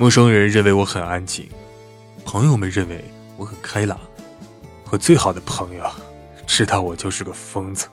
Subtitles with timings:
[0.00, 1.48] 陌生人认为我很安静。
[2.24, 3.04] 朋友们认为
[3.36, 3.98] 我很开朗。
[4.90, 5.84] 我最好的朋友
[6.46, 7.88] 知道我就是个疯子。